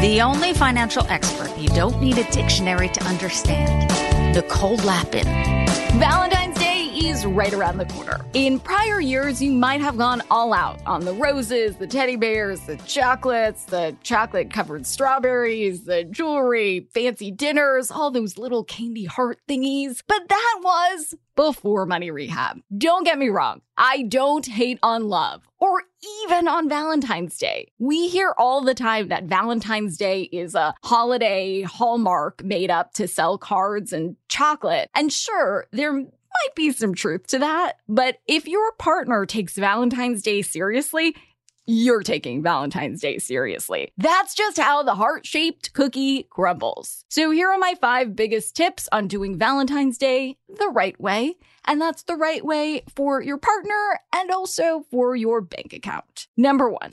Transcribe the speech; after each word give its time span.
The 0.00 0.22
only 0.22 0.54
financial 0.54 1.04
expert 1.10 1.54
you 1.58 1.68
don't 1.68 2.00
need 2.00 2.16
a 2.16 2.24
dictionary 2.32 2.88
to 2.88 3.04
understand. 3.04 3.90
Nicole 4.34 4.76
Lapin. 4.76 5.26
Valentine's 5.98 6.30
Day 6.30 6.39
is 7.00 7.24
right 7.24 7.52
around 7.52 7.78
the 7.78 7.86
corner. 7.86 8.24
In 8.34 8.60
prior 8.60 9.00
years, 9.00 9.40
you 9.40 9.52
might 9.52 9.80
have 9.80 9.96
gone 9.96 10.22
all 10.30 10.52
out 10.52 10.80
on 10.86 11.04
the 11.04 11.14
roses, 11.14 11.76
the 11.76 11.86
teddy 11.86 12.16
bears, 12.16 12.60
the 12.60 12.76
chocolates, 12.78 13.64
the 13.64 13.96
chocolate 14.02 14.50
covered 14.50 14.86
strawberries, 14.86 15.84
the 15.84 16.04
jewelry, 16.04 16.88
fancy 16.92 17.30
dinners, 17.30 17.90
all 17.90 18.10
those 18.10 18.36
little 18.36 18.64
candy 18.64 19.04
heart 19.04 19.38
thingies. 19.48 20.02
But 20.06 20.28
that 20.28 20.60
was 20.62 21.14
before 21.36 21.86
Money 21.86 22.10
Rehab. 22.10 22.60
Don't 22.76 23.04
get 23.04 23.18
me 23.18 23.30
wrong, 23.30 23.62
I 23.78 24.02
don't 24.02 24.46
hate 24.46 24.78
on 24.82 25.08
love 25.08 25.42
or 25.58 25.82
even 26.24 26.48
on 26.48 26.68
Valentine's 26.68 27.36
Day. 27.36 27.70
We 27.78 28.08
hear 28.08 28.34
all 28.36 28.62
the 28.62 28.74
time 28.74 29.08
that 29.08 29.24
Valentine's 29.24 29.96
Day 29.96 30.22
is 30.22 30.54
a 30.54 30.74
holiday 30.82 31.62
hallmark 31.62 32.42
made 32.42 32.70
up 32.70 32.94
to 32.94 33.06
sell 33.06 33.38
cards 33.38 33.92
and 33.92 34.16
chocolate. 34.28 34.88
And 34.94 35.12
sure, 35.12 35.66
there 35.72 36.04
might 36.44 36.54
be 36.54 36.72
some 36.72 36.94
truth 36.94 37.26
to 37.28 37.38
that, 37.38 37.74
but 37.88 38.18
if 38.26 38.46
your 38.46 38.72
partner 38.72 39.26
takes 39.26 39.54
Valentine's 39.54 40.22
Day 40.22 40.42
seriously, 40.42 41.14
you're 41.66 42.02
taking 42.02 42.42
Valentine's 42.42 43.00
Day 43.00 43.18
seriously. 43.18 43.92
That's 43.96 44.34
just 44.34 44.58
how 44.58 44.82
the 44.82 44.94
heart 44.94 45.26
shaped 45.26 45.72
cookie 45.72 46.24
crumbles. 46.24 47.04
So, 47.08 47.30
here 47.30 47.48
are 47.50 47.58
my 47.58 47.74
five 47.80 48.16
biggest 48.16 48.56
tips 48.56 48.88
on 48.90 49.08
doing 49.08 49.38
Valentine's 49.38 49.98
Day 49.98 50.36
the 50.48 50.68
right 50.68 50.98
way. 51.00 51.36
And 51.66 51.80
that's 51.80 52.02
the 52.02 52.16
right 52.16 52.44
way 52.44 52.82
for 52.96 53.22
your 53.22 53.36
partner 53.36 54.00
and 54.14 54.30
also 54.30 54.84
for 54.90 55.14
your 55.14 55.40
bank 55.40 55.72
account. 55.72 56.26
Number 56.36 56.70
one. 56.70 56.92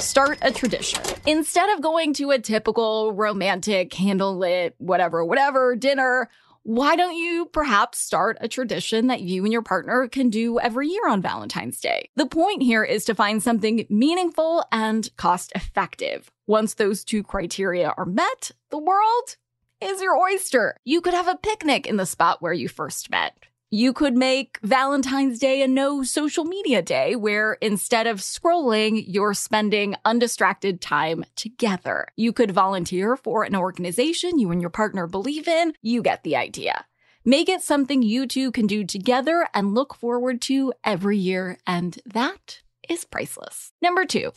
Start 0.00 0.38
a 0.42 0.50
tradition. 0.50 1.00
Instead 1.26 1.70
of 1.70 1.80
going 1.80 2.14
to 2.14 2.30
a 2.30 2.38
typical 2.38 3.12
romantic, 3.12 3.90
candlelit, 3.90 4.72
whatever, 4.78 5.24
whatever 5.24 5.76
dinner, 5.76 6.30
why 6.64 6.96
don't 6.96 7.14
you 7.14 7.44
perhaps 7.52 7.98
start 7.98 8.38
a 8.40 8.48
tradition 8.48 9.08
that 9.08 9.20
you 9.20 9.44
and 9.44 9.52
your 9.52 9.60
partner 9.60 10.08
can 10.08 10.30
do 10.30 10.58
every 10.58 10.88
year 10.88 11.06
on 11.06 11.20
Valentine's 11.20 11.78
Day? 11.78 12.08
The 12.16 12.24
point 12.24 12.62
here 12.62 12.82
is 12.82 13.04
to 13.04 13.14
find 13.14 13.42
something 13.42 13.86
meaningful 13.90 14.64
and 14.72 15.08
cost 15.18 15.52
effective. 15.54 16.30
Once 16.46 16.74
those 16.74 17.04
two 17.04 17.22
criteria 17.22 17.92
are 17.98 18.06
met, 18.06 18.50
the 18.70 18.78
world 18.78 19.36
is 19.82 20.00
your 20.00 20.16
oyster. 20.16 20.78
You 20.84 21.02
could 21.02 21.12
have 21.12 21.28
a 21.28 21.36
picnic 21.36 21.86
in 21.86 21.98
the 21.98 22.06
spot 22.06 22.40
where 22.40 22.54
you 22.54 22.68
first 22.68 23.10
met. 23.10 23.36
You 23.74 23.92
could 23.92 24.16
make 24.16 24.60
Valentine's 24.62 25.40
Day 25.40 25.60
a 25.60 25.66
no 25.66 26.04
social 26.04 26.44
media 26.44 26.80
day 26.80 27.16
where 27.16 27.54
instead 27.54 28.06
of 28.06 28.18
scrolling, 28.18 29.02
you're 29.04 29.34
spending 29.34 29.96
undistracted 30.04 30.80
time 30.80 31.24
together. 31.34 32.06
You 32.14 32.32
could 32.32 32.52
volunteer 32.52 33.16
for 33.16 33.42
an 33.42 33.56
organization 33.56 34.38
you 34.38 34.52
and 34.52 34.60
your 34.60 34.70
partner 34.70 35.08
believe 35.08 35.48
in. 35.48 35.72
You 35.82 36.02
get 36.02 36.22
the 36.22 36.36
idea. 36.36 36.84
Make 37.24 37.48
it 37.48 37.62
something 37.62 38.04
you 38.04 38.28
two 38.28 38.52
can 38.52 38.68
do 38.68 38.84
together 38.84 39.48
and 39.52 39.74
look 39.74 39.92
forward 39.96 40.40
to 40.42 40.72
every 40.84 41.18
year, 41.18 41.58
and 41.66 41.98
that 42.06 42.60
is 42.88 43.04
priceless. 43.04 43.72
Number 43.82 44.04
two, 44.04 44.30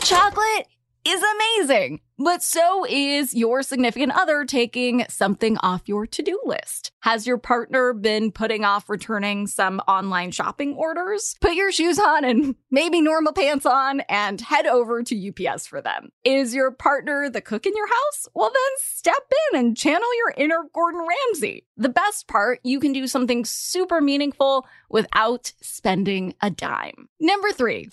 chocolate 0.00 0.66
is 1.04 1.22
amazing, 1.22 2.00
but 2.18 2.42
so 2.42 2.86
is 2.88 3.34
your 3.34 3.62
significant 3.62 4.12
other 4.12 4.44
taking 4.44 5.04
something 5.08 5.58
off 5.58 5.82
your 5.86 6.06
to 6.06 6.22
do 6.22 6.40
list. 6.44 6.92
Has 7.00 7.26
your 7.26 7.38
partner 7.38 7.92
been 7.92 8.30
putting 8.30 8.64
off 8.64 8.88
returning 8.88 9.48
some 9.48 9.80
online 9.88 10.30
shopping 10.30 10.74
orders? 10.74 11.34
Put 11.40 11.54
your 11.54 11.72
shoes 11.72 11.98
on 11.98 12.24
and 12.24 12.54
maybe 12.70 13.00
normal 13.00 13.32
pants 13.32 13.66
on 13.66 14.00
and 14.08 14.40
head 14.40 14.66
over 14.66 15.02
to 15.02 15.28
UPS 15.28 15.66
for 15.66 15.80
them. 15.80 16.10
Is 16.22 16.54
your 16.54 16.70
partner 16.70 17.28
the 17.28 17.40
cook 17.40 17.66
in 17.66 17.74
your 17.74 17.88
house? 17.88 18.28
Well, 18.34 18.50
then 18.50 18.72
step 18.78 19.32
in 19.52 19.58
and 19.58 19.76
channel 19.76 20.16
your 20.18 20.34
inner 20.36 20.68
Gordon 20.72 21.04
Ramsay. 21.06 21.66
The 21.76 21.88
best 21.88 22.28
part, 22.28 22.60
you 22.62 22.78
can 22.78 22.92
do 22.92 23.08
something 23.08 23.44
super 23.44 24.00
meaningful 24.00 24.66
without 24.88 25.52
spending 25.60 26.34
a 26.40 26.50
dime. 26.50 27.08
Number 27.18 27.50
three, 27.50 27.88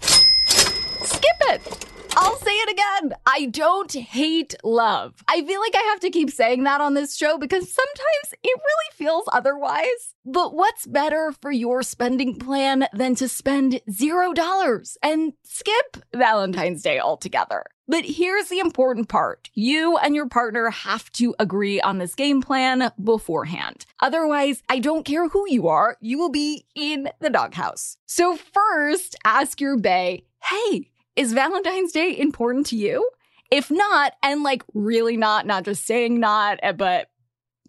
skip 0.00 1.36
it. 1.40 1.93
I'll 2.16 2.36
say 2.36 2.52
it 2.52 2.70
again. 2.70 3.14
I 3.26 3.46
don't 3.46 3.92
hate 3.92 4.54
love. 4.62 5.14
I 5.26 5.42
feel 5.44 5.60
like 5.60 5.74
I 5.74 5.82
have 5.90 6.00
to 6.00 6.10
keep 6.10 6.30
saying 6.30 6.62
that 6.64 6.80
on 6.80 6.94
this 6.94 7.16
show 7.16 7.38
because 7.38 7.72
sometimes 7.72 8.34
it 8.42 8.56
really 8.56 8.90
feels 8.94 9.24
otherwise. 9.32 10.14
But 10.24 10.54
what's 10.54 10.86
better 10.86 11.32
for 11.42 11.50
your 11.50 11.82
spending 11.82 12.38
plan 12.38 12.86
than 12.92 13.14
to 13.16 13.28
spend 13.28 13.80
zero 13.90 14.32
dollars 14.32 14.96
and 15.02 15.32
skip 15.42 15.96
Valentine's 16.14 16.82
Day 16.82 17.00
altogether? 17.00 17.64
But 17.86 18.04
here's 18.04 18.48
the 18.48 18.60
important 18.60 19.08
part. 19.08 19.50
You 19.52 19.98
and 19.98 20.14
your 20.14 20.28
partner 20.28 20.70
have 20.70 21.10
to 21.12 21.34
agree 21.38 21.80
on 21.80 21.98
this 21.98 22.14
game 22.14 22.40
plan 22.40 22.92
beforehand. 23.02 23.84
Otherwise, 24.00 24.62
I 24.70 24.78
don't 24.78 25.04
care 25.04 25.28
who 25.28 25.44
you 25.48 25.68
are, 25.68 25.98
you 26.00 26.18
will 26.18 26.30
be 26.30 26.64
in 26.74 27.10
the 27.20 27.28
doghouse. 27.28 27.98
So 28.06 28.36
first, 28.36 29.16
ask 29.24 29.60
your 29.60 29.76
bae, 29.76 30.22
hey, 30.42 30.90
is 31.16 31.32
Valentine's 31.32 31.92
Day 31.92 32.18
important 32.18 32.66
to 32.66 32.76
you? 32.76 33.08
If 33.50 33.70
not, 33.70 34.14
and 34.22 34.42
like 34.42 34.62
really 34.74 35.16
not, 35.16 35.46
not 35.46 35.64
just 35.64 35.86
saying 35.86 36.18
not, 36.18 36.58
eh, 36.62 36.72
but 36.72 37.08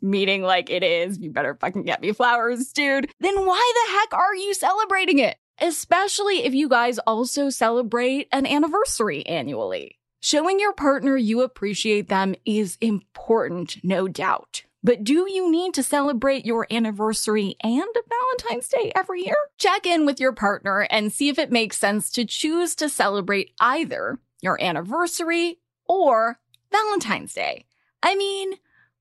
meaning 0.01 0.41
like 0.41 0.69
it 0.69 0.83
is, 0.83 1.19
you 1.19 1.31
better 1.31 1.55
fucking 1.55 1.84
get 1.84 2.01
me 2.01 2.11
flowers, 2.11 2.72
dude, 2.72 3.09
then 3.19 3.45
why 3.45 3.73
the 3.73 3.91
heck 3.94 4.13
are 4.13 4.35
you 4.35 4.53
celebrating 4.53 5.19
it? 5.19 5.38
Especially 5.59 6.44
if 6.45 6.53
you 6.53 6.67
guys 6.67 6.99
also 6.99 7.49
celebrate 7.49 8.28
an 8.31 8.46
anniversary 8.46 9.25
annually. 9.25 9.99
Showing 10.22 10.59
your 10.59 10.73
partner 10.73 11.16
you 11.16 11.41
appreciate 11.41 12.09
them 12.09 12.35
is 12.46 12.78
important, 12.81 13.78
no 13.84 14.08
doubt. 14.08 14.64
But 14.85 15.03
do 15.03 15.26
you 15.28 15.49
need 15.49 15.73
to 15.73 15.82
celebrate 15.82 16.46
your 16.46 16.67
anniversary 16.70 17.55
and 17.64 17.84
Valentine's 18.08 18.67
Day 18.67 18.91
every 18.96 19.23
year? 19.23 19.35
Check 19.58 19.87
in 19.87 20.05
with 20.05 20.20
your 20.20 20.32
partner 20.32 20.85
and 20.91 21.11
see 21.11 21.28
if 21.28 21.40
it 21.40 21.52
makes 21.52 21.79
sense 21.79 22.11
to 22.11 22.23
choose 22.23 22.76
to 22.76 22.87
celebrate 22.87 23.49
either 23.59 24.20
your 24.43 24.61
anniversary 24.61 25.58
or 25.87 26.40
Valentine's 26.72 27.34
Day. 27.34 27.66
I 28.03 28.14
mean, 28.14 28.52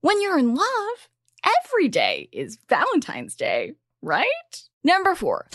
when 0.00 0.22
you're 0.22 0.38
in 0.38 0.54
love, 0.54 1.08
every 1.44 1.88
day 1.88 2.30
is 2.32 2.56
Valentine's 2.66 3.36
Day, 3.36 3.74
right? 4.00 4.24
Number 4.84 5.14
four, 5.14 5.48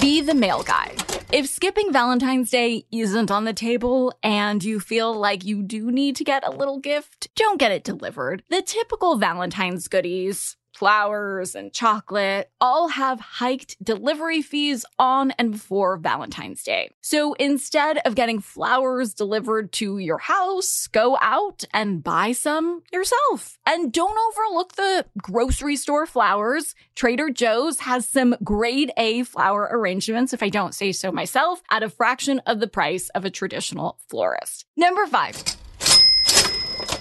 be 0.00 0.20
the 0.20 0.34
mail 0.34 0.64
guy. 0.64 0.96
If 1.34 1.48
skipping 1.48 1.92
Valentine's 1.92 2.48
Day 2.48 2.86
isn't 2.92 3.28
on 3.28 3.44
the 3.44 3.52
table 3.52 4.16
and 4.22 4.62
you 4.62 4.78
feel 4.78 5.12
like 5.12 5.44
you 5.44 5.64
do 5.64 5.90
need 5.90 6.14
to 6.14 6.22
get 6.22 6.46
a 6.46 6.52
little 6.52 6.78
gift, 6.78 7.26
don't 7.34 7.58
get 7.58 7.72
it 7.72 7.82
delivered. 7.82 8.44
The 8.50 8.62
typical 8.62 9.16
Valentine's 9.16 9.88
goodies 9.88 10.56
flowers, 10.74 11.54
and 11.54 11.72
chocolate 11.72 12.50
all 12.60 12.88
have 12.88 13.20
hiked 13.20 13.82
delivery 13.82 14.42
fees 14.42 14.84
on 14.98 15.30
and 15.32 15.52
before 15.52 15.96
Valentine's 15.96 16.62
Day. 16.62 16.90
So 17.00 17.34
instead 17.34 17.98
of 18.04 18.14
getting 18.14 18.40
flowers 18.40 19.14
delivered 19.14 19.72
to 19.72 19.98
your 19.98 20.18
house, 20.18 20.86
go 20.88 21.16
out 21.20 21.64
and 21.72 22.02
buy 22.02 22.32
some 22.32 22.82
yourself. 22.92 23.58
And 23.66 23.92
don't 23.92 24.18
overlook 24.28 24.74
the 24.74 25.06
grocery 25.18 25.76
store 25.76 26.06
flowers. 26.06 26.74
Trader 26.94 27.30
Joe's 27.30 27.80
has 27.80 28.08
some 28.08 28.36
grade 28.44 28.92
A 28.96 29.22
flower 29.24 29.68
arrangements, 29.70 30.32
if 30.32 30.42
I 30.42 30.48
don't 30.48 30.74
say 30.74 30.92
so 30.92 31.10
myself, 31.10 31.62
at 31.70 31.82
a 31.82 31.90
fraction 31.90 32.40
of 32.46 32.60
the 32.60 32.68
price 32.68 33.08
of 33.10 33.24
a 33.24 33.30
traditional 33.30 33.98
florist. 34.08 34.66
Number 34.76 35.06
five. 35.06 35.63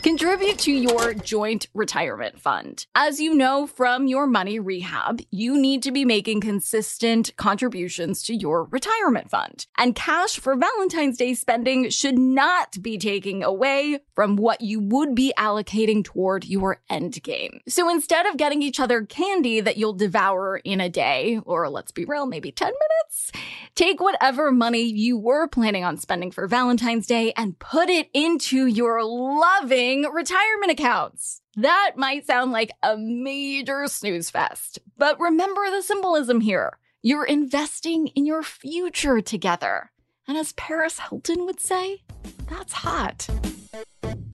Contribute 0.04 0.60
to 0.60 0.72
your 0.74 1.14
joint 1.14 1.68
retirement 1.74 2.38
fund. 2.38 2.86
As 2.94 3.22
you 3.22 3.34
know 3.34 3.66
from 3.66 4.06
your 4.06 4.28
money 4.28 4.60
rehab, 4.60 5.22
you 5.32 5.58
need 5.58 5.82
to 5.84 5.94
be 5.94 6.04
making 6.04 6.42
consistent 6.42 7.32
contributions 7.38 8.22
to 8.24 8.36
your 8.36 8.66
retirement 8.66 9.30
fund. 9.30 9.66
And 9.78 9.96
cash 9.96 10.38
for 10.38 10.58
Valentine's 10.58 11.16
Day 11.16 11.34
spending 11.36 11.90
should 11.90 12.20
not 12.20 12.82
be 12.82 12.98
taking 12.98 13.46
away 13.46 14.00
from 14.14 14.36
what 14.36 14.60
you 14.60 14.82
would 14.82 15.16
be 15.16 15.34
allocating 15.38 16.04
toward 16.04 16.44
your 16.44 16.82
end 16.90 17.24
game. 17.24 17.62
So 17.70 17.90
instead 17.90 18.26
of 18.26 18.36
getting 18.36 18.62
each 18.62 18.82
other 18.82 19.06
candy 19.06 19.62
that 19.62 19.78
you'll 19.78 19.94
devour 19.94 20.58
in 20.58 20.82
a 20.82 20.90
day, 20.90 21.40
or 21.46 21.70
let's 21.70 21.94
be 21.94 22.04
real, 22.04 22.26
maybe 22.26 22.52
10 22.52 22.68
minutes, 22.68 23.32
take 23.74 24.02
whatever 24.02 24.52
money 24.52 24.82
you 24.82 25.18
were 25.18 25.48
planning 25.48 25.86
on 25.86 25.96
spending 25.96 26.30
for 26.30 26.46
Valentine's 26.46 27.08
Day 27.08 27.32
and 27.38 27.58
put 27.58 27.88
it 27.88 28.10
into 28.14 28.66
your 28.66 29.02
loving 29.02 29.93
retirement 30.02 30.72
accounts. 30.72 31.42
That 31.56 31.92
might 31.96 32.26
sound 32.26 32.52
like 32.52 32.72
a 32.82 32.98
major 32.98 33.86
snooze 33.88 34.30
fest, 34.30 34.80
but 34.98 35.20
remember 35.20 35.70
the 35.70 35.84
symbolism 35.84 36.42
here. 36.42 36.80
You're 37.04 37.26
investing 37.26 38.08
in 38.08 38.26
your 38.26 38.44
future 38.44 39.22
together. 39.22 39.92
And 40.28 40.38
as 40.38 40.54
Paris 40.54 41.00
Hilton 41.00 41.46
would 41.46 41.60
say, 41.60 42.02
that's 42.50 42.74
hot. 42.74 43.28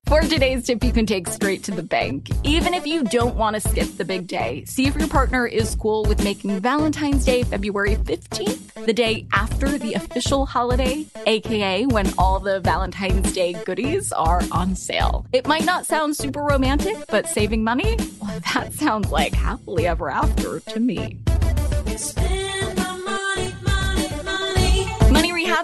For 0.09 0.21
today's 0.21 0.65
tip, 0.65 0.83
you 0.83 0.91
can 0.91 1.05
take 1.05 1.27
straight 1.27 1.63
to 1.65 1.71
the 1.71 1.83
bank. 1.83 2.29
Even 2.43 2.73
if 2.73 2.87
you 2.87 3.03
don't 3.03 3.35
want 3.35 3.53
to 3.53 3.59
skip 3.59 3.95
the 3.95 4.03
big 4.03 4.25
day, 4.25 4.65
see 4.65 4.87
if 4.87 4.95
your 4.95 5.07
partner 5.07 5.45
is 5.45 5.75
cool 5.75 6.03
with 6.05 6.23
making 6.23 6.59
Valentine's 6.61 7.23
Day 7.25 7.43
February 7.43 7.95
15th, 7.95 8.85
the 8.87 8.91
day 8.91 9.27
after 9.33 9.77
the 9.77 9.93
official 9.93 10.47
holiday, 10.47 11.05
aka 11.27 11.85
when 11.85 12.11
all 12.17 12.39
the 12.39 12.59
Valentine's 12.59 13.31
Day 13.33 13.53
goodies 13.65 14.11
are 14.11 14.41
on 14.51 14.75
sale. 14.75 15.27
It 15.31 15.47
might 15.47 15.65
not 15.65 15.85
sound 15.85 16.15
super 16.15 16.41
romantic, 16.41 16.97
but 17.09 17.27
saving 17.27 17.63
money? 17.63 17.95
Well, 18.19 18.39
that 18.55 18.73
sounds 18.73 19.11
like 19.11 19.35
happily 19.35 19.85
ever 19.85 20.09
after 20.09 20.59
to 20.59 20.79
me. 20.79 21.19
Rehab 21.99 22.78